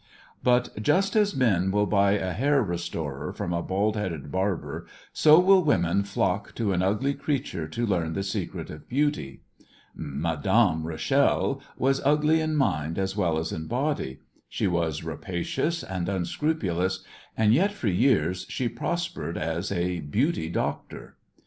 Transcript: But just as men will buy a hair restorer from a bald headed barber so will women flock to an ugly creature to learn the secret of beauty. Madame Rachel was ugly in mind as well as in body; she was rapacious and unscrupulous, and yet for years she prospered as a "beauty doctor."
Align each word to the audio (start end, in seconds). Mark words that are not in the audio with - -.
But 0.41 0.81
just 0.81 1.15
as 1.15 1.35
men 1.35 1.69
will 1.69 1.85
buy 1.85 2.13
a 2.13 2.31
hair 2.33 2.63
restorer 2.63 3.31
from 3.31 3.53
a 3.53 3.61
bald 3.61 3.95
headed 3.95 4.31
barber 4.31 4.87
so 5.13 5.37
will 5.37 5.63
women 5.63 6.01
flock 6.01 6.55
to 6.55 6.73
an 6.73 6.81
ugly 6.81 7.13
creature 7.13 7.67
to 7.67 7.85
learn 7.85 8.13
the 8.13 8.23
secret 8.23 8.71
of 8.71 8.89
beauty. 8.89 9.41
Madame 9.95 10.87
Rachel 10.87 11.61
was 11.77 12.01
ugly 12.03 12.41
in 12.41 12.55
mind 12.55 12.97
as 12.97 13.15
well 13.15 13.37
as 13.37 13.51
in 13.51 13.67
body; 13.67 14.17
she 14.49 14.65
was 14.65 15.03
rapacious 15.03 15.83
and 15.83 16.09
unscrupulous, 16.09 17.03
and 17.37 17.53
yet 17.53 17.71
for 17.71 17.87
years 17.87 18.47
she 18.49 18.67
prospered 18.67 19.37
as 19.37 19.71
a 19.71 19.99
"beauty 19.99 20.49
doctor." 20.49 21.17